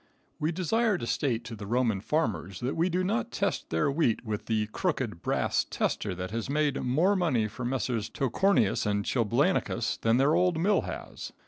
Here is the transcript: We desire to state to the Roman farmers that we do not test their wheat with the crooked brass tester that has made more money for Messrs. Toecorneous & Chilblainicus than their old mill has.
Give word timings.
We 0.39 0.51
desire 0.51 0.97
to 0.97 1.05
state 1.05 1.43
to 1.43 1.55
the 1.55 1.67
Roman 1.67 2.01
farmers 2.01 2.59
that 2.61 2.75
we 2.75 2.89
do 2.89 3.03
not 3.03 3.29
test 3.31 3.69
their 3.69 3.91
wheat 3.91 4.25
with 4.25 4.47
the 4.47 4.65
crooked 4.71 5.21
brass 5.21 5.63
tester 5.69 6.15
that 6.15 6.31
has 6.31 6.49
made 6.49 6.81
more 6.81 7.15
money 7.15 7.47
for 7.47 7.63
Messrs. 7.65 8.09
Toecorneous 8.09 8.85
& 8.97 9.03
Chilblainicus 9.05 9.99
than 10.01 10.17
their 10.17 10.33
old 10.33 10.57
mill 10.59 10.81
has. 10.81 11.33